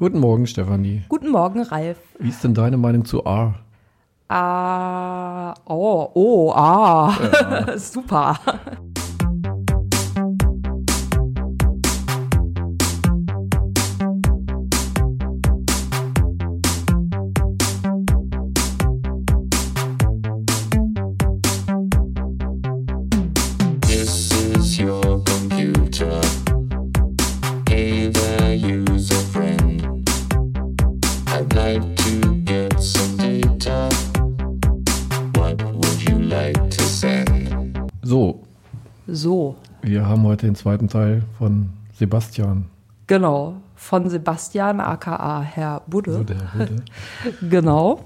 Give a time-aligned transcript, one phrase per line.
[0.00, 1.02] Guten Morgen, Stefanie.
[1.10, 1.98] Guten Morgen, Ralf.
[2.18, 3.56] Wie ist denn deine Meinung zu R?
[4.30, 7.76] Ah, oh, oh, ah, ja.
[7.76, 8.34] super.
[39.06, 39.54] So.
[39.82, 42.66] Wir haben heute den zweiten Teil von Sebastian.
[43.06, 46.18] Genau, von Sebastian, aka Herr Budde.
[46.18, 46.82] Budde, Herr Budde.
[47.48, 48.00] genau.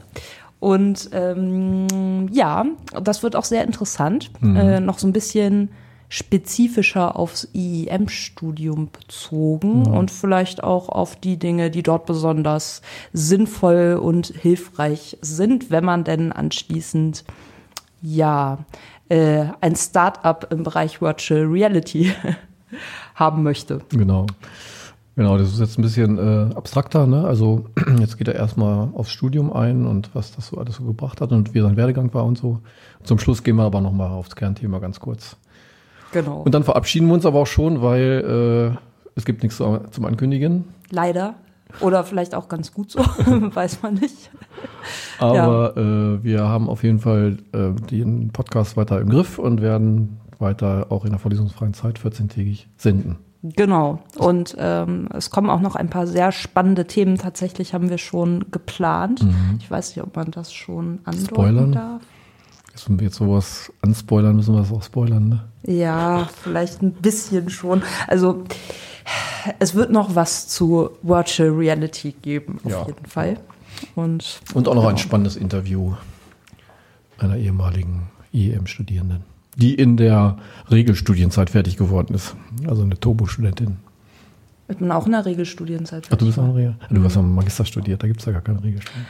[0.61, 2.67] Und ähm, ja,
[3.03, 4.31] das wird auch sehr interessant.
[4.41, 4.57] Mhm.
[4.57, 5.71] Äh, noch so ein bisschen
[6.11, 9.93] spezifischer aufs IEM-Studium bezogen ja.
[9.93, 12.83] und vielleicht auch auf die Dinge, die dort besonders
[13.15, 17.25] sinnvoll und hilfreich sind, wenn man denn anschließend
[18.05, 18.59] ja
[19.09, 22.13] äh, ein Start-up im Bereich Virtual Reality
[23.15, 23.81] haben möchte.
[23.91, 24.27] Genau.
[25.17, 27.07] Genau, das ist jetzt ein bisschen äh, abstrakter.
[27.07, 27.25] Ne?
[27.25, 27.67] Also
[28.01, 31.31] jetzt geht er erstmal aufs Studium ein und was das so alles so gebracht hat
[31.31, 32.59] und wie sein Werdegang war und so.
[33.05, 35.37] Zum Schluss gehen wir aber nochmal aufs Kernthema ganz kurz.
[36.13, 36.43] Genau.
[36.43, 38.79] Und dann verabschieden wir uns aber auch schon, weil äh,
[39.15, 40.65] es gibt nichts zum Ankündigen.
[40.91, 41.35] Leider.
[41.81, 44.31] Oder vielleicht auch ganz gut so, weiß man nicht.
[45.19, 46.15] Aber ja.
[46.15, 50.87] äh, wir haben auf jeden Fall äh, den Podcast weiter im Griff und werden weiter
[50.91, 53.17] auch in der vorlesungsfreien Zeit 14-tägig senden.
[53.43, 53.99] Genau.
[54.17, 57.19] Und ähm, es kommen auch noch ein paar sehr spannende Themen.
[57.19, 59.23] Tatsächlich haben wir schon geplant.
[59.23, 59.59] Mhm.
[59.59, 61.73] Ich weiß nicht, ob man das schon andeuten Spoilern.
[61.73, 62.03] darf.
[62.73, 65.45] Jetzt, wenn wir jetzt sowas anspoilern, müssen wir es auch spoilern, ne?
[65.63, 67.83] Ja, vielleicht ein bisschen schon.
[68.09, 68.45] Also
[69.59, 72.87] es wird noch was zu Virtual Reality geben, auf ja.
[72.87, 73.39] jeden Fall.
[73.95, 74.91] Und, Und auch noch genau.
[74.91, 75.95] ein spannendes Interview
[77.19, 79.23] einer ehemaligen IEM-Studierenden,
[79.57, 80.39] die in der
[80.71, 82.35] Regelstudienzeit fertig geworden ist.
[82.67, 83.77] Also eine Turbo-Studentin.
[84.67, 86.09] Ich bin auch in der Regelstudienzeit.
[86.11, 86.77] Ach, du bist auch in Regel.
[86.89, 89.07] Du hast am Magister studiert, da gibt es ja gar keine Regelstudien.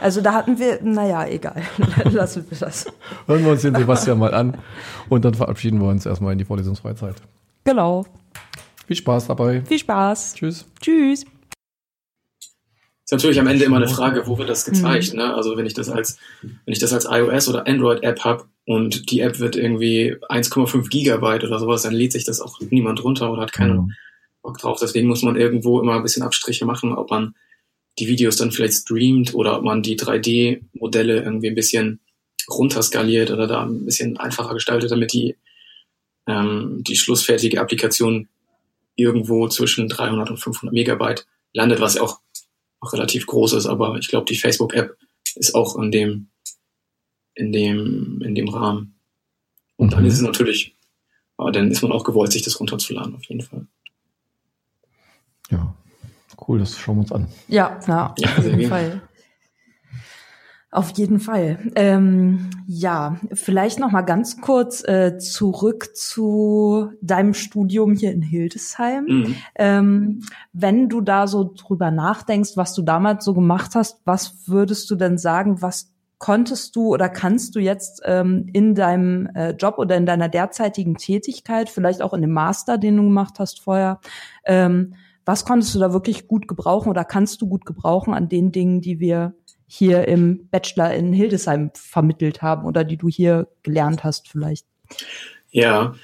[0.00, 1.62] Also da hatten wir, naja, egal.
[2.04, 2.86] Lassen wir das.
[3.26, 4.58] Hören wir uns den Sebastian mal an
[5.08, 7.16] und dann verabschieden wir uns erstmal in die Vorlesungsfreizeit.
[7.64, 8.04] Genau.
[8.86, 9.62] Viel Spaß dabei.
[9.62, 10.34] Viel Spaß.
[10.34, 10.66] Tschüss.
[10.80, 11.24] Tschüss.
[13.06, 15.12] Ist natürlich am Ende immer eine Frage, wo wird das gezeigt?
[15.12, 15.20] Mhm.
[15.20, 15.34] Ne?
[15.34, 19.10] Also wenn ich das als, wenn ich das als iOS oder Android App habe und
[19.12, 23.30] die App wird irgendwie 1,5 Gigabyte oder sowas, dann lädt sich das auch niemand runter
[23.30, 23.92] oder hat keinen mhm.
[24.42, 24.78] Bock drauf.
[24.80, 27.36] Deswegen muss man irgendwo immer ein bisschen Abstriche machen, ob man
[27.98, 32.00] die Videos dann vielleicht streamt oder ob man die 3D-Modelle irgendwie ein bisschen
[32.48, 35.36] runterskaliert oder da ein bisschen einfacher gestaltet, damit die,
[36.26, 38.28] ähm, die schlussfertige Applikation
[38.96, 42.20] irgendwo zwischen 300 und 500 Megabyte landet, was ja auch,
[42.80, 43.66] auch relativ groß ist.
[43.66, 44.96] Aber ich glaube, die Facebook-App
[45.36, 46.28] ist auch in dem,
[47.34, 48.98] in dem, in dem Rahmen.
[49.76, 50.08] Und dann mhm.
[50.08, 50.74] ist es natürlich,
[51.36, 53.66] aber dann ist man auch gewollt, sich das runterzuladen, auf jeden Fall.
[55.50, 55.74] Ja,
[56.48, 57.28] cool, das schauen wir uns an.
[57.48, 59.02] Ja, ja, auf jeden Fall.
[60.76, 61.58] Auf jeden Fall.
[61.74, 69.06] Ähm, ja, vielleicht noch mal ganz kurz äh, zurück zu deinem Studium hier in Hildesheim.
[69.06, 69.34] Mhm.
[69.54, 70.22] Ähm,
[70.52, 74.96] wenn du da so drüber nachdenkst, was du damals so gemacht hast, was würdest du
[74.96, 79.96] denn sagen, was konntest du oder kannst du jetzt ähm, in deinem äh, Job oder
[79.96, 83.98] in deiner derzeitigen Tätigkeit, vielleicht auch in dem Master, den du gemacht hast vorher,
[84.44, 84.92] ähm,
[85.24, 88.82] was konntest du da wirklich gut gebrauchen oder kannst du gut gebrauchen an den Dingen,
[88.82, 89.34] die wir
[89.66, 94.66] hier im Bachelor in Hildesheim vermittelt haben oder die du hier gelernt hast vielleicht.
[95.50, 95.94] Ja,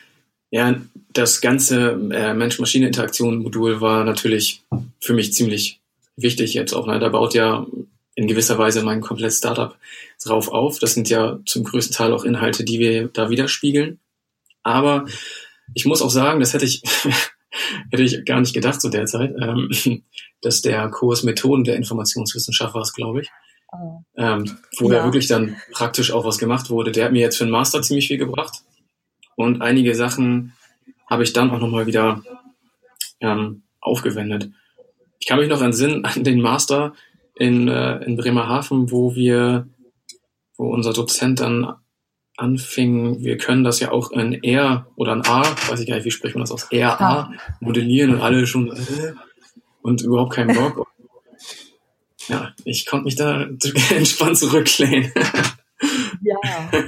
[0.51, 0.81] ja,
[1.13, 4.63] das ganze äh, Mensch-Maschine-Interaktion-Modul war natürlich
[5.01, 5.81] für mich ziemlich
[6.17, 6.87] wichtig jetzt auch.
[6.87, 6.99] Ne?
[6.99, 7.67] Da baut ja
[8.15, 9.77] in gewisser Weise mein komplettes Startup
[10.23, 10.79] drauf auf.
[10.79, 13.99] Das sind ja zum größten Teil auch Inhalte, die wir da widerspiegeln.
[14.63, 15.07] Aber
[15.75, 16.83] ich muss auch sagen, das hätte ich,
[17.91, 19.71] hätte ich gar nicht gedacht zu der Zeit, ähm,
[20.43, 23.31] dass der Kurs Methoden der Informationswissenschaft war glaube ich,
[24.17, 24.99] ähm, wo ja.
[24.99, 26.93] da wirklich dann praktisch auch was gemacht wurde.
[26.93, 28.63] Der hat mir jetzt für den Master ziemlich viel gebracht.
[29.37, 30.53] Und einige Sachen
[31.09, 32.23] habe ich dann auch nochmal wieder
[33.21, 34.51] ähm, aufgewendet.
[35.19, 36.95] Ich kann mich noch entsinnen an den Master
[37.37, 39.69] in, äh, in Bremerhaven, wo wir,
[40.57, 41.75] wo unser Dozent dann
[42.37, 46.05] anfing, wir können das ja auch in R oder in A, weiß ich gar nicht,
[46.05, 49.13] wie spricht man das aus, R, A modellieren und alle schon äh,
[49.83, 50.89] und überhaupt keinen Bock
[52.33, 53.43] ja, ich konnte mich da
[53.91, 55.13] entspannt zurücklehnen.
[56.23, 56.37] ja.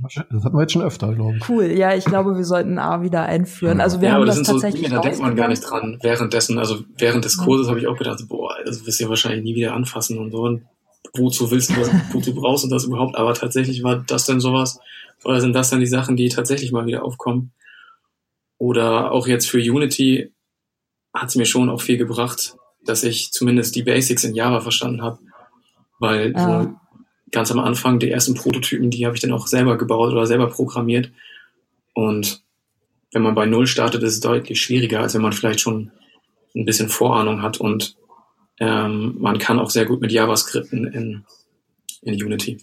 [0.00, 1.48] Das hatten wir jetzt schon öfter, glaube ich.
[1.48, 3.80] Cool, ja, ich glaube, wir sollten A wieder einführen.
[3.80, 4.82] Also wir ja, haben aber das, das sind tatsächlich.
[4.82, 5.98] So Dinge, da denkt man gar nicht dran.
[6.00, 9.42] Währenddessen, also während des Kurses habe ich auch gedacht, boah, das wirst du ja wahrscheinlich
[9.42, 10.42] nie wieder anfassen und so.
[10.42, 10.62] Und
[11.14, 13.16] wozu willst du das, wozu brauchst du das überhaupt?
[13.16, 14.78] Aber tatsächlich war das denn sowas,
[15.24, 17.50] oder sind das dann die Sachen, die tatsächlich mal wieder aufkommen?
[18.58, 20.32] Oder auch jetzt für Unity
[21.12, 22.54] hat es mir schon auch viel gebracht,
[22.88, 25.18] dass ich zumindest die Basics in Java verstanden habe.
[25.98, 26.62] Weil Ah.
[26.62, 26.74] so
[27.30, 30.48] ganz am Anfang die ersten Prototypen, die habe ich dann auch selber gebaut oder selber
[30.48, 31.10] programmiert.
[31.94, 32.42] Und
[33.12, 35.90] wenn man bei Null startet, ist es deutlich schwieriger, als wenn man vielleicht schon
[36.54, 37.96] ein bisschen Vorahnung hat und
[38.60, 41.24] ähm, man kann auch sehr gut mit JavaScripten in,
[42.02, 42.58] in Unity.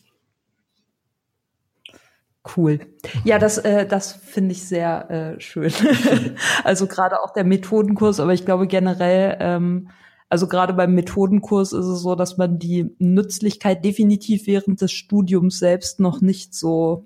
[2.55, 2.79] Cool.
[3.23, 5.71] Ja, das, äh, das finde ich sehr äh, schön.
[6.63, 9.89] also gerade auch der Methodenkurs, aber ich glaube generell, ähm,
[10.29, 15.59] also gerade beim Methodenkurs ist es so, dass man die Nützlichkeit definitiv während des Studiums
[15.59, 17.05] selbst noch nicht so,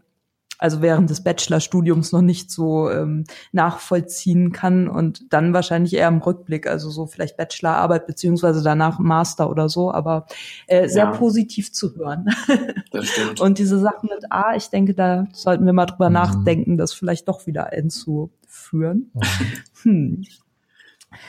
[0.57, 6.17] also während des Bachelorstudiums noch nicht so ähm, nachvollziehen kann und dann wahrscheinlich eher im
[6.17, 10.25] Rückblick, also so vielleicht Bachelorarbeit beziehungsweise danach Master oder so, aber
[10.67, 11.11] äh, sehr Ja.
[11.11, 12.25] positiv zu hören.
[12.91, 13.39] Das stimmt.
[13.39, 16.13] Und diese Sachen mit A, ich denke, da sollten wir mal drüber Mhm.
[16.15, 19.11] nachdenken, das vielleicht doch wieder einzuführen.
[19.83, 20.23] Hm,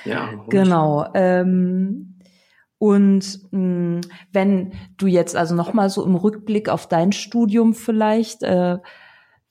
[0.05, 1.07] ja, genau.
[1.15, 2.19] Ähm,
[2.79, 4.01] und mh,
[4.33, 8.79] wenn du jetzt also noch mal so im Rückblick auf dein Studium vielleicht, äh,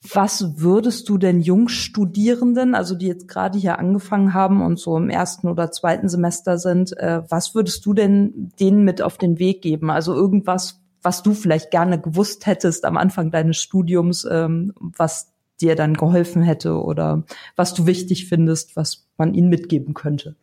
[0.02, 5.10] was würdest du denn Jungstudierenden, also die jetzt gerade hier angefangen haben und so im
[5.10, 9.62] ersten oder zweiten Semester sind, äh, was würdest du denn denen mit auf den Weg
[9.62, 9.92] geben?
[9.92, 15.76] Also irgendwas, was du vielleicht gerne gewusst hättest am Anfang deines Studiums, ähm, was dir
[15.76, 17.24] dann geholfen hätte oder
[17.56, 20.36] was du wichtig findest, was man ihnen mitgeben könnte?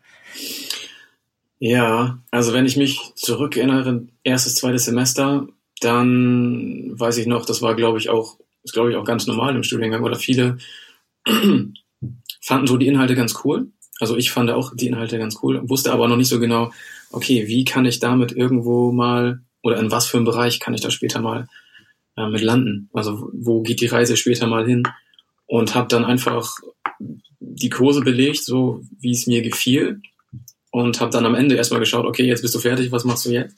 [1.59, 5.47] Ja, also wenn ich mich zurückerinnere, erstes, zweites Semester,
[5.81, 9.57] dann weiß ich noch, das war, glaube ich, auch, ist, glaube ich, auch ganz normal
[9.57, 10.59] im Studiengang oder viele
[12.41, 13.71] fanden so die Inhalte ganz cool.
[13.99, 16.71] Also ich fand auch die Inhalte ganz cool, wusste aber noch nicht so genau,
[17.11, 20.83] okay, wie kann ich damit irgendwo mal oder in was für einem Bereich kann ich
[20.83, 21.49] da später mal
[22.17, 22.91] äh, mit landen?
[22.93, 24.83] Also wo geht die Reise später mal hin?
[25.47, 26.57] Und habe dann einfach
[27.39, 30.01] die Kurse belegt, so wie es mir gefiel
[30.71, 33.31] und habe dann am Ende erstmal geschaut, okay, jetzt bist du fertig, was machst du
[33.31, 33.57] jetzt?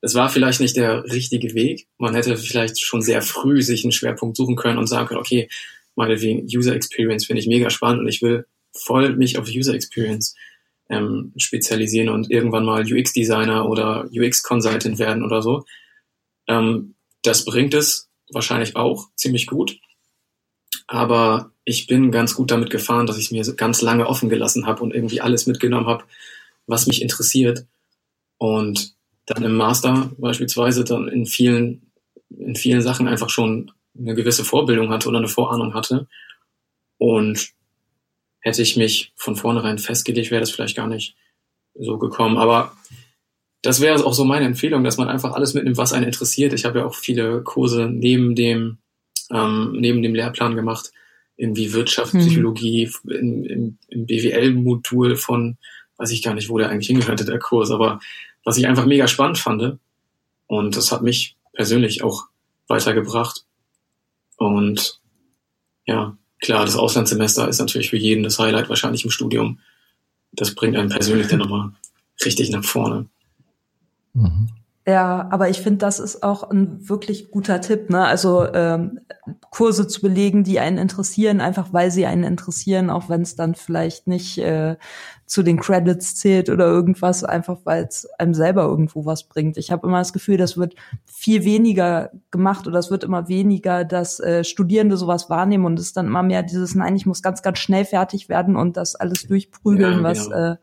[0.00, 1.88] Das war vielleicht nicht der richtige Weg.
[1.96, 5.48] Man hätte vielleicht schon sehr früh sich einen Schwerpunkt suchen können und sagen können, okay,
[5.96, 10.34] meinetwegen User Experience finde ich mega spannend und ich will voll mich auf User Experience
[10.90, 15.64] ähm, spezialisieren und irgendwann mal UX-Designer oder UX-Consultant werden oder so.
[16.46, 19.78] Ähm, das bringt es wahrscheinlich auch ziemlich gut.
[20.88, 24.82] Aber ich bin ganz gut damit gefahren, dass ich mir ganz lange offen gelassen habe
[24.82, 26.04] und irgendwie alles mitgenommen habe,
[26.66, 27.66] was mich interessiert.
[28.38, 28.94] Und
[29.26, 31.92] dann im Master beispielsweise dann in vielen,
[32.30, 36.08] in vielen Sachen einfach schon eine gewisse Vorbildung hatte oder eine Vorahnung hatte.
[36.96, 37.52] Und
[38.40, 41.16] hätte ich mich von vornherein festgelegt, wäre das vielleicht gar nicht
[41.74, 42.38] so gekommen.
[42.38, 42.72] Aber
[43.60, 46.54] das wäre auch so meine Empfehlung, dass man einfach alles mitnimmt, was einen interessiert.
[46.54, 48.78] Ich habe ja auch viele Kurse neben dem,
[49.30, 50.92] ähm, neben dem Lehrplan gemacht,
[51.36, 52.20] irgendwie Wirtschaft, Mhm.
[52.20, 55.56] Psychologie, im, im, im BWL-Modul von,
[55.96, 58.00] weiß ich gar nicht, wo der eigentlich hingehörte, der Kurs, aber
[58.44, 59.78] was ich einfach mega spannend fand.
[60.46, 62.24] Und das hat mich persönlich auch
[62.66, 63.44] weitergebracht.
[64.36, 65.00] Und
[65.86, 69.58] ja, klar, das Auslandssemester ist natürlich für jeden das Highlight wahrscheinlich im Studium.
[70.32, 71.72] Das bringt einen persönlich dann nochmal
[72.24, 73.06] richtig nach vorne.
[74.14, 74.48] Mhm.
[74.88, 78.06] Ja, aber ich finde, das ist auch ein wirklich guter Tipp, ne?
[78.06, 79.00] Also ähm,
[79.50, 83.54] Kurse zu belegen, die einen interessieren, einfach weil sie einen interessieren, auch wenn es dann
[83.54, 84.76] vielleicht nicht äh,
[85.26, 89.58] zu den Credits zählt oder irgendwas, einfach weil es einem selber irgendwo was bringt.
[89.58, 93.84] Ich habe immer das Gefühl, das wird viel weniger gemacht oder es wird immer weniger,
[93.84, 97.20] dass äh, Studierende sowas wahrnehmen und es ist dann immer mehr dieses, nein, ich muss
[97.20, 100.52] ganz, ganz schnell fertig werden und das alles durchprügeln, Ja, was genau.
[100.52, 100.56] äh,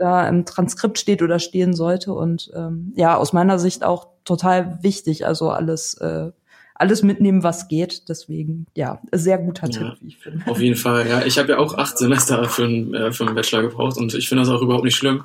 [0.00, 2.12] da im Transkript steht oder stehen sollte.
[2.12, 5.26] Und ähm, ja, aus meiner Sicht auch total wichtig.
[5.26, 6.32] Also alles, äh,
[6.74, 8.08] alles mitnehmen, was geht.
[8.08, 9.78] Deswegen, ja, sehr guter Ja.
[9.90, 10.50] Tipp, wie ich finde.
[10.50, 11.22] Auf jeden Fall, ja.
[11.24, 14.28] Ich habe ja auch acht Semester für einen, äh, für einen Bachelor gebraucht und ich
[14.28, 15.24] finde das auch überhaupt nicht schlimm.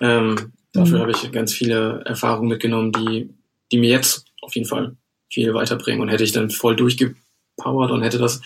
[0.00, 1.02] Ähm, dafür Mhm.
[1.02, 3.30] habe ich ganz viele Erfahrungen mitgenommen, die,
[3.70, 4.96] die mir jetzt auf jeden Fall
[5.32, 6.00] viel weiterbringen.
[6.02, 8.40] Und hätte ich dann voll durchgepowert und hätte das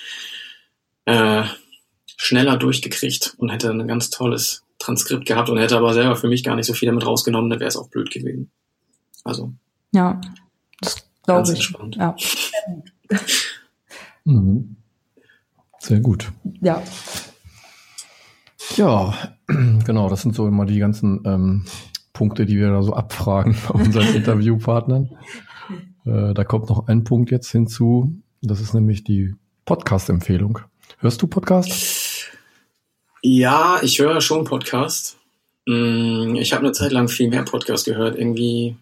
[1.07, 1.45] äh,
[2.19, 6.45] schneller durchgekriegt und hätte ein ganz tolles Transkript gehabt und hätte aber selber für mich
[6.45, 8.51] gar nicht so viel damit rausgenommen, dann wäre es auch blöd gewesen.
[9.25, 9.53] Also
[9.93, 10.21] Ja,
[10.81, 11.55] das ganz glaube ich.
[11.57, 11.97] entspannt.
[11.97, 12.17] Ja.
[14.27, 14.77] Mhm.
[15.79, 16.33] Sehr gut.
[16.63, 16.83] ja,
[18.77, 19.13] Ja,
[19.47, 21.67] genau, das sind so immer die ganzen ähm,
[22.15, 25.11] Punkte, die wir da so abfragen bei unseren Interviewpartnern.
[26.07, 28.15] Äh, da kommt noch ein Punkt jetzt hinzu.
[28.41, 29.35] Das ist nämlich die
[29.67, 30.59] Podcast-Empfehlung.
[31.01, 31.71] Hörst du Podcast?
[33.27, 35.17] Ja, ich höre schon Podcast.
[35.65, 38.19] Mm, ich habe eine Zeit lang viel mehr Podcast gehört.
[38.19, 38.77] Irgendwie,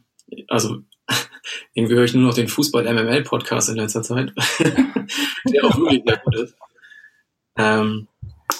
[0.49, 0.79] also
[1.75, 4.33] irgendwie höre ich nur noch den Fußball-MML-Podcast in letzter Zeit,
[5.45, 6.57] der auch wirklich sehr gut ist.
[7.57, 8.09] Ähm,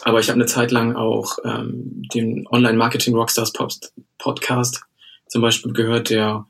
[0.05, 3.53] aber ich habe eine Zeit lang auch ähm, den Online-Marketing Rockstars
[4.19, 4.85] Podcast
[5.27, 6.47] zum Beispiel gehört, der,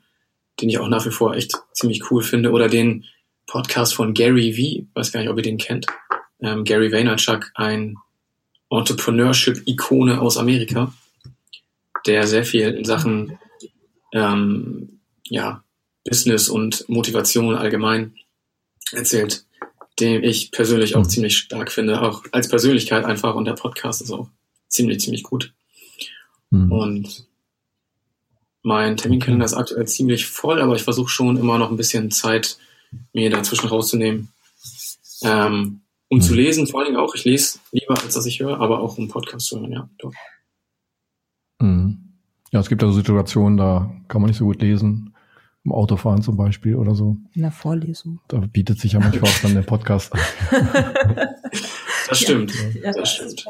[0.61, 3.05] den ich auch nach wie vor echt ziemlich cool finde, oder den
[3.47, 5.87] Podcast von Gary V, weiß gar nicht, ob ihr den kennt.
[6.39, 7.97] Ähm, Gary Vaynerchuk, ein
[8.77, 10.93] Entrepreneurship-Ikone aus Amerika,
[12.05, 13.37] der sehr viel in Sachen
[14.13, 15.63] ähm, ja,
[16.03, 18.13] Business und Motivation allgemein
[18.91, 19.45] erzählt
[19.99, 21.09] den ich persönlich auch mhm.
[21.09, 24.27] ziemlich stark finde, auch als Persönlichkeit einfach und der Podcast ist auch
[24.67, 25.53] ziemlich, ziemlich gut.
[26.49, 26.71] Mhm.
[26.71, 27.27] Und
[28.63, 32.57] mein Terminkalender ist aktuell ziemlich voll, aber ich versuche schon immer noch ein bisschen Zeit
[33.11, 34.29] mir dazwischen rauszunehmen,
[35.23, 35.81] ähm,
[36.13, 36.21] um mhm.
[36.21, 37.15] zu lesen, vor allen Dingen auch.
[37.15, 39.89] Ich lese lieber, als dass ich höre, aber auch um Podcast zu hören, ja.
[39.97, 40.13] Doch.
[41.59, 42.13] Mhm.
[42.51, 45.15] Ja, es gibt also Situationen, da kann man nicht so gut lesen
[45.65, 47.17] im Autofahren zum Beispiel oder so.
[47.33, 48.19] In der Vorlesung.
[48.27, 50.19] Da bietet sich ja manchmal auch dann der Podcast an.
[52.09, 52.53] das stimmt.
[52.83, 53.45] Ja, das stimmt.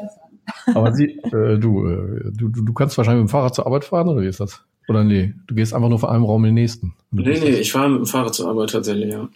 [0.74, 4.08] Aber sie, äh, du, äh, du, du kannst wahrscheinlich mit dem Fahrrad zur Arbeit fahren
[4.08, 4.64] oder wie ist das?
[4.88, 6.94] Oder nee, du gehst einfach nur von einem Raum in den nächsten.
[7.10, 9.28] Nee, nee, ich fahre mit dem Fahrrad zur Arbeit tatsächlich, ja.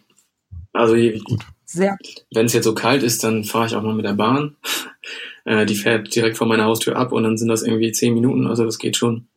[0.73, 0.95] Also
[1.25, 1.45] gut.
[1.71, 1.99] Sehr.
[2.33, 4.57] Wenn es jetzt so kalt ist, dann fahre ich auch mal mit der Bahn.
[5.45, 8.47] Äh, die fährt direkt vor meiner Haustür ab und dann sind das irgendwie zehn Minuten,
[8.47, 9.29] also das geht schon.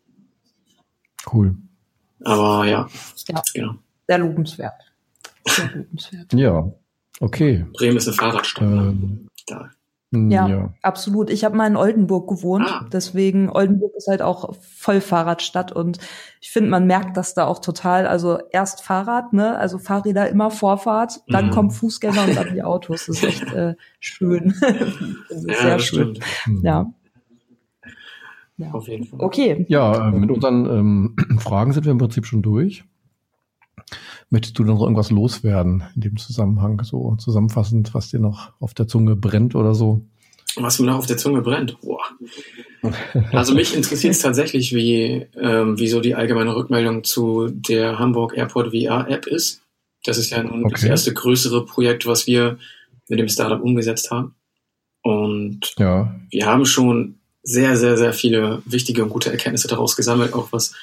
[1.32, 1.56] Cool.
[2.22, 2.90] Aber ja,
[3.30, 3.42] ja.
[3.54, 3.76] genau.
[4.08, 4.74] Sehr lobenswert.
[5.46, 6.34] Sehr lobenswert.
[6.34, 6.70] ja,
[7.22, 7.66] okay.
[7.72, 8.68] Bremen ist eine Fahrradstadt.
[8.68, 8.82] Ne?
[8.90, 9.70] Ähm, da.
[10.14, 11.30] Ja, ja, absolut.
[11.30, 12.86] Ich habe mal in Oldenburg gewohnt, ah.
[12.92, 16.00] deswegen Oldenburg ist halt auch voll Fahrradstadt und
[16.42, 18.06] ich finde, man merkt das da auch total.
[18.06, 21.52] Also erst Fahrrad, ne, also Fahrräder immer Vorfahrt, dann mhm.
[21.52, 23.06] kommen Fußgänger und dann die Autos.
[23.06, 24.54] Das ist echt äh, schön.
[25.30, 26.16] ja, sehr schön.
[26.16, 26.64] Stimmt.
[26.64, 26.92] Ja.
[28.58, 28.72] Ja.
[28.72, 29.22] Auf jeden Fall.
[29.22, 29.66] Okay.
[29.70, 32.84] Ja, äh, mit unseren ähm, Fragen sind wir im Prinzip schon durch.
[34.32, 38.88] Möchtest du noch irgendwas loswerden in dem Zusammenhang, so zusammenfassend, was dir noch auf der
[38.88, 40.06] Zunge brennt oder so?
[40.56, 41.78] Was mir noch auf der Zunge brennt?
[41.82, 42.02] Boah.
[43.34, 48.38] Also mich interessiert es tatsächlich, wie, ähm, wie so die allgemeine Rückmeldung zu der Hamburg
[48.38, 49.64] Airport VR App ist.
[50.06, 50.76] Das ist ja nun okay.
[50.76, 52.58] das erste größere Projekt, was wir
[53.10, 54.36] mit dem Startup umgesetzt haben.
[55.02, 56.16] Und ja.
[56.30, 60.74] wir haben schon sehr, sehr, sehr viele wichtige und gute Erkenntnisse daraus gesammelt, auch was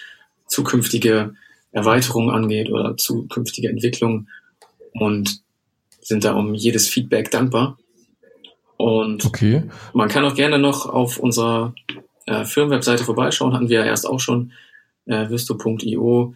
[0.46, 1.34] zukünftige
[1.72, 4.28] Erweiterungen angeht oder zukünftige Entwicklungen
[4.94, 5.42] und
[6.00, 7.78] sind da um jedes Feedback dankbar.
[8.76, 9.64] Und okay.
[9.92, 11.74] man kann auch gerne noch auf unserer
[12.26, 14.52] äh, Firmenwebseite vorbeischauen, hatten wir ja erst auch schon,
[15.06, 16.34] äh, visto.io,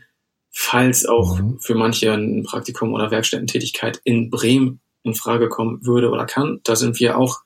[0.51, 1.59] falls auch mhm.
[1.61, 6.61] für manche ein Praktikum oder Werkstättentätigkeit in Bremen in Frage kommen würde oder kann.
[6.65, 7.43] Da sind wir auch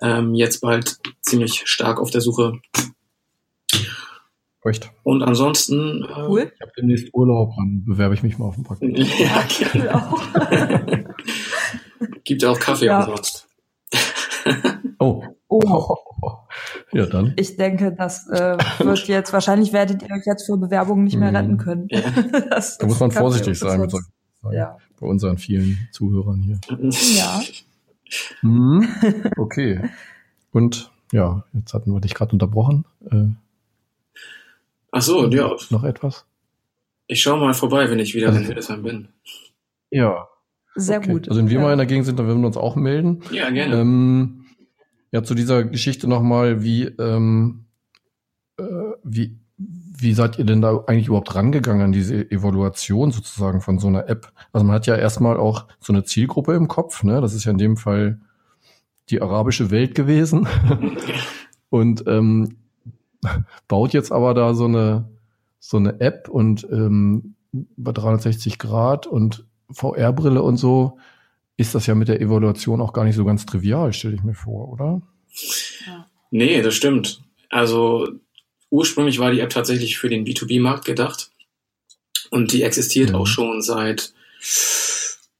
[0.00, 2.60] ähm, jetzt bald ziemlich stark auf der Suche.
[4.66, 4.90] Recht.
[5.04, 6.02] Und ansonsten.
[6.02, 6.52] Äh, cool.
[6.52, 8.96] Ich habe demnächst Urlaub, dann bewerbe ich mich mal auf den Praktikum.
[8.96, 11.14] ja, gerne.
[12.24, 13.04] Gibt ja auch Kaffee ja.
[13.04, 13.46] umsonst.
[14.98, 15.22] oh.
[15.48, 15.96] Oh.
[16.92, 17.34] Ja, dann.
[17.36, 21.32] Ich denke, das äh, wird jetzt, wahrscheinlich werdet ihr euch jetzt für Bewerbungen nicht mehr
[21.32, 21.86] retten können.
[21.88, 22.00] Ja.
[22.50, 24.10] Das, da muss man vorsichtig sein mit solchen
[24.52, 24.76] ja.
[24.98, 26.58] bei unseren vielen Zuhörern hier.
[26.90, 27.40] Ja.
[28.42, 28.88] Mhm.
[29.36, 29.88] Okay.
[30.50, 32.84] Und ja, jetzt hatten wir dich gerade unterbrochen.
[33.10, 33.28] Äh,
[34.96, 35.54] Ach so, ja.
[35.70, 36.24] Noch etwas?
[37.06, 39.08] Ich schaue mal vorbei, wenn ich wieder also, in Hildesheim bin.
[39.90, 40.28] Ja.
[40.74, 41.12] Sehr okay.
[41.12, 41.28] gut.
[41.28, 41.62] Also wenn wir ja.
[41.62, 43.20] mal in der Gegend sind, dann würden wir uns auch melden.
[43.30, 43.78] Ja, gerne.
[43.78, 44.46] Ähm,
[45.12, 47.66] ja, zu dieser Geschichte nochmal, wie, ähm,
[48.58, 48.64] äh,
[49.04, 53.88] wie, wie seid ihr denn da eigentlich überhaupt rangegangen an diese Evaluation sozusagen von so
[53.88, 54.32] einer App?
[54.52, 57.20] Also man hat ja erstmal auch so eine Zielgruppe im Kopf, ne?
[57.20, 58.20] Das ist ja in dem Fall
[59.10, 60.48] die arabische Welt gewesen.
[61.68, 62.56] und ähm,
[63.68, 65.08] baut jetzt aber da so eine
[65.58, 67.34] so eine App und ähm,
[67.76, 70.98] bei 360 Grad und VR-Brille und so
[71.56, 74.34] ist das ja mit der Evaluation auch gar nicht so ganz trivial, stelle ich mir
[74.34, 75.02] vor, oder?
[76.30, 77.22] Nee, das stimmt.
[77.48, 78.08] Also
[78.70, 81.30] ursprünglich war die App tatsächlich für den B2B-Markt gedacht.
[82.30, 83.16] Und die existiert mhm.
[83.16, 84.12] auch schon seit,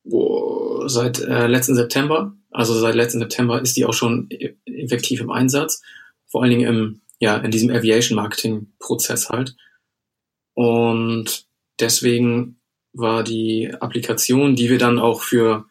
[0.04, 2.34] oh, seit äh, letzten September.
[2.50, 5.82] Also seit letzten September ist die auch schon e-, effektiv im Einsatz.
[6.26, 9.56] Vor allen Dingen im, ja, in diesem Aviation-Marketing-Prozess halt.
[10.54, 11.46] Und
[11.80, 12.60] deswegen
[12.92, 15.66] war die Applikation, die wir dann auch für,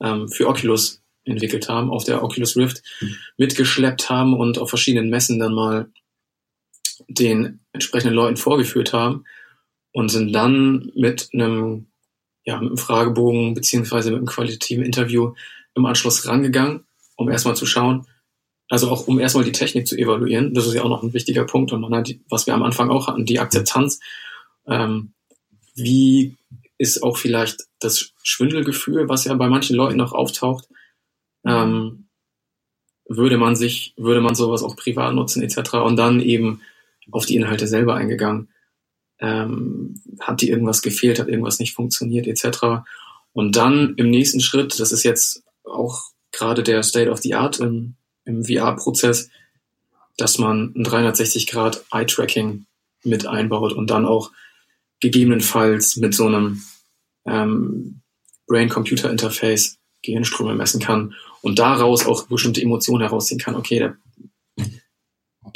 [0.00, 3.16] ähm, für Oculus entwickelt haben, auf der Oculus Rift mhm.
[3.36, 5.90] mitgeschleppt haben und auf verschiedenen Messen dann mal
[7.08, 9.24] den entsprechenden Leuten vorgeführt haben
[9.92, 11.86] und sind dann mit einem
[12.46, 15.34] ja, mit einem Fragebogen beziehungsweise mit einem qualitativen Interview
[15.74, 16.84] im Anschluss rangegangen,
[17.16, 18.06] um erstmal zu schauen,
[18.68, 20.54] also auch um erstmal die Technik zu evaluieren.
[20.54, 22.90] Das ist ja auch noch ein wichtiger Punkt und man hat, was wir am Anfang
[22.90, 24.00] auch hatten, die Akzeptanz.
[24.66, 25.12] Ähm,
[25.74, 26.34] wie
[26.78, 30.68] ist auch vielleicht das Schwindelgefühl, was ja bei manchen Leuten noch auftaucht.
[31.44, 32.08] Ähm,
[33.08, 35.74] würde man sich, würde man sowas auch privat nutzen etc.
[35.74, 36.60] Und dann eben
[37.12, 38.48] auf die Inhalte selber eingegangen.
[39.18, 42.84] Ähm, hat die irgendwas gefehlt, hat irgendwas nicht funktioniert etc.
[43.32, 47.60] Und dann im nächsten Schritt, das ist jetzt auch gerade der State of the Art
[47.60, 47.94] im,
[48.26, 49.30] im VR-Prozess,
[50.16, 52.66] dass man ein 360 Grad Eye-Tracking
[53.04, 54.32] mit einbaut und dann auch
[55.00, 56.62] gegebenenfalls mit so einem
[57.26, 58.02] ähm,
[58.46, 63.56] Brain-Computer-Interface Gehirnströme messen kann und daraus auch bestimmte Emotionen herausziehen kann.
[63.56, 63.96] Okay, der,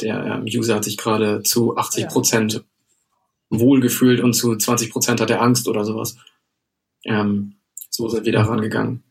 [0.01, 2.61] der ähm, User hat sich gerade zu 80 Prozent ja.
[3.51, 6.17] wohlgefühlt und zu 20 Prozent hat er Angst oder sowas.
[7.05, 7.57] Ähm,
[7.89, 9.03] so sind wir da rangegangen.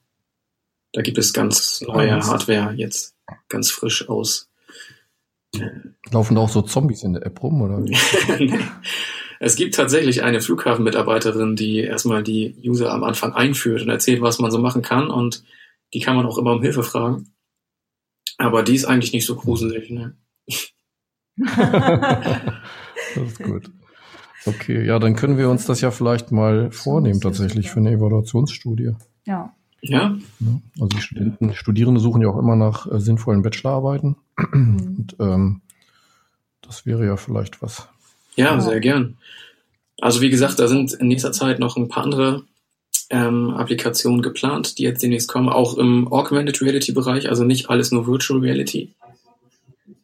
[0.94, 3.16] Da gibt es ganz neue Hardware jetzt
[3.48, 4.50] ganz frisch aus.
[6.12, 7.84] Laufen da auch so Zombies in der App rum, oder?
[9.42, 14.40] Es gibt tatsächlich eine Flughafenmitarbeiterin, die erstmal die User am Anfang einführt und erzählt, was
[14.40, 15.46] man so machen kann und
[15.94, 17.30] die kann man auch immer um Hilfe fragen.
[18.38, 20.18] Aber die ist eigentlich nicht so gruselig, ne?
[21.38, 21.72] das
[23.16, 23.72] ist gut.
[24.46, 28.92] Okay, ja, dann können wir uns das ja vielleicht mal vornehmen tatsächlich für eine Evaluationsstudie.
[29.26, 29.56] Ja.
[29.82, 30.18] Ja.
[30.76, 34.16] Also die Studenten, Studierende suchen ja auch immer nach äh, sinnvollen Bachelorarbeiten.
[34.52, 34.78] Mhm.
[34.98, 35.62] Und ähm,
[36.62, 37.88] das wäre ja vielleicht was.
[38.36, 39.18] Ja, ja, sehr gern.
[40.02, 42.44] Also wie gesagt, da sind in nächster Zeit noch ein paar andere
[43.10, 47.92] ähm, Applikationen geplant, die jetzt demnächst kommen, auch im Augmented Reality Bereich, also nicht alles
[47.92, 48.94] nur Virtual Reality,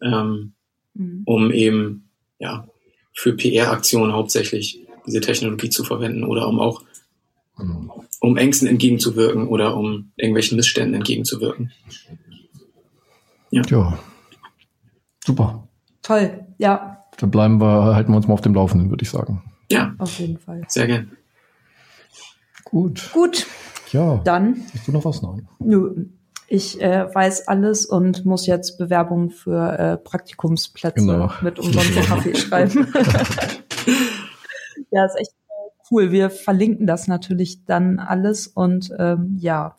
[0.02, 0.54] ähm,
[0.94, 1.22] mhm.
[1.26, 2.68] um eben ja
[3.14, 6.82] für PR-Aktionen hauptsächlich diese Technologie zu verwenden oder um auch
[7.58, 7.92] mhm.
[8.22, 11.72] Um Ängsten entgegenzuwirken oder um irgendwelchen Missständen entgegenzuwirken.
[13.52, 13.62] Ja.
[13.70, 14.00] ja.
[15.24, 15.68] Super.
[16.02, 17.04] Toll, ja.
[17.18, 19.42] Dann bleiben wir, halten wir uns mal auf dem Laufenden, würde ich sagen.
[19.72, 19.96] Ja.
[19.98, 20.64] Auf jeden Fall.
[20.68, 21.12] Sehr gern.
[22.64, 23.10] Gut.
[23.14, 23.48] Gut.
[23.92, 24.18] Ja.
[24.24, 24.58] Dann.
[24.74, 25.22] Hast du noch was?
[25.22, 25.48] Nein.
[25.60, 26.06] Nö.
[26.48, 31.32] Ich äh, weiß alles und muss jetzt Bewerbungen für äh, Praktikumsplätze genau.
[31.42, 32.88] mit unserem Kaffee schreiben.
[34.92, 35.32] ja, ist echt
[35.90, 36.12] cool.
[36.12, 39.78] Wir verlinken das natürlich dann alles und ähm, ja,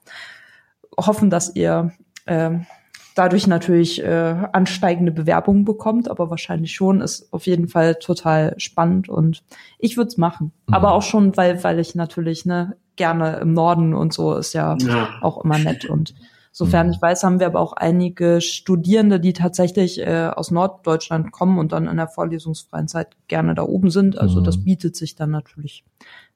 [0.97, 1.93] hoffen, dass ihr
[2.27, 2.67] ähm,
[3.15, 9.09] dadurch natürlich äh, ansteigende Bewerbungen bekommt, aber wahrscheinlich schon ist auf jeden Fall total spannend
[9.09, 9.43] und
[9.79, 10.53] ich würde es machen.
[10.67, 10.75] Mhm.
[10.75, 14.77] Aber auch schon, weil weil ich natürlich ne gerne im Norden und so ist ja,
[14.81, 15.09] ja.
[15.21, 16.15] auch immer nett und
[16.57, 16.95] sofern mhm.
[16.95, 21.73] ich weiß, haben wir aber auch einige Studierende, die tatsächlich äh, aus Norddeutschland kommen und
[21.73, 24.17] dann in der vorlesungsfreien Zeit gerne da oben sind.
[24.17, 24.45] Also mhm.
[24.45, 25.85] das bietet sich dann natürlich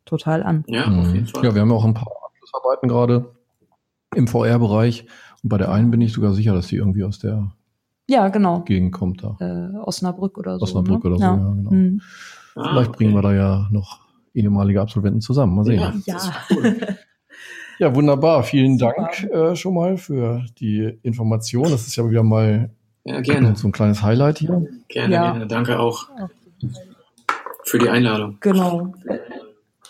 [0.04, 0.64] total an.
[0.66, 1.26] Ja, auf jeden mhm.
[1.26, 1.44] Fall.
[1.44, 3.30] Ja, wir haben auch ein paar Abschlussarbeiten gerade
[4.14, 5.06] im VR-Bereich
[5.42, 7.52] und bei der einen bin ich sogar sicher, dass die irgendwie aus der
[8.06, 8.60] ja, genau.
[8.60, 9.36] Gegend kommt da.
[9.40, 10.64] Äh, Osnabrück oder so.
[10.64, 11.10] Osnabrück ne?
[11.10, 11.70] oder so, ja, ja genau.
[11.70, 12.00] Mhm.
[12.52, 12.90] Vielleicht ah, okay.
[12.92, 14.00] bringen wir da ja noch
[14.34, 15.54] ehemalige Absolventen zusammen.
[15.54, 16.02] Mal sehen.
[16.04, 16.32] Ja, ja.
[16.50, 16.76] Cool.
[17.80, 18.44] ja wunderbar.
[18.44, 21.70] Vielen Dank äh, schon mal für die Information.
[21.70, 22.70] Das ist ja wieder mal
[23.04, 23.56] ja, gerne.
[23.56, 24.66] so ein kleines Highlight hier.
[24.88, 25.30] Gerne, ja.
[25.30, 25.46] gerne.
[25.46, 26.08] Danke auch
[27.64, 28.36] für die Einladung.
[28.40, 28.92] Genau.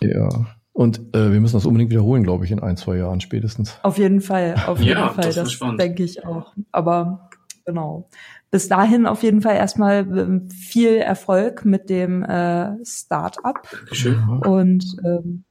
[0.01, 0.29] Ja.
[0.73, 3.79] Und äh, wir müssen das unbedingt wiederholen, glaube ich, in ein, zwei Jahren spätestens.
[3.83, 5.25] Auf jeden Fall, auf jeden ja, Fall.
[5.25, 6.55] Das, das denke ich auch.
[6.73, 7.29] Aber
[7.67, 8.09] genau.
[8.51, 13.69] Bis dahin auf jeden Fall erstmal ähm, viel Erfolg mit dem äh, Start-up.
[13.71, 14.41] Dankeschön.
[14.45, 15.45] Und ähm,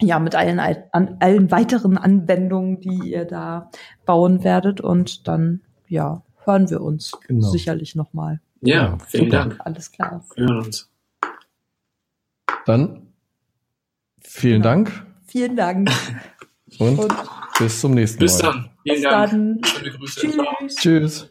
[0.00, 3.70] ja, mit allen, an, allen weiteren Anwendungen, die ihr da
[4.04, 4.80] bauen werdet.
[4.80, 7.48] Und dann, ja, hören wir uns genau.
[7.48, 8.40] sicherlich nochmal.
[8.60, 9.36] Ja, ja, vielen super.
[9.36, 9.60] Dank.
[9.60, 10.24] Alles klar.
[10.34, 10.90] Wir hören uns.
[12.64, 13.06] Dann
[14.28, 14.74] Vielen genau.
[14.74, 15.06] Dank.
[15.26, 15.90] Vielen Dank.
[16.78, 17.14] Und, Und
[17.58, 18.52] bis zum nächsten bis Mal.
[18.52, 18.70] Bis dann.
[18.82, 19.30] Vielen bis Dank.
[19.30, 19.60] Dann.
[19.64, 20.20] Schöne Grüße.
[20.20, 20.74] Tschüss.
[20.76, 21.30] Tschüss.